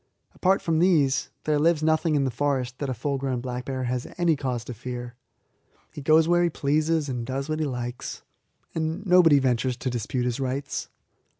Apart 0.33 0.63
from 0.63 0.79
these, 0.79 1.29
there 1.43 1.59
lives 1.59 1.83
nothing 1.83 2.15
in 2.15 2.23
the 2.23 2.31
forest 2.31 2.79
that 2.79 2.89
a 2.89 2.93
full 2.95 3.19
grown 3.19 3.39
black 3.39 3.65
bear 3.65 3.83
has 3.83 4.07
any 4.17 4.35
cause 4.35 4.63
to 4.65 4.73
fear. 4.73 5.13
He 5.93 6.01
goes 6.01 6.27
where 6.27 6.41
he 6.41 6.49
pleases 6.49 7.07
and 7.07 7.23
does 7.23 7.47
what 7.47 7.59
he 7.59 7.65
likes, 7.67 8.23
and 8.73 9.05
nobody 9.05 9.37
ventures 9.37 9.77
to 9.77 9.91
dispute 9.91 10.25
his 10.25 10.39
rights. 10.39 10.89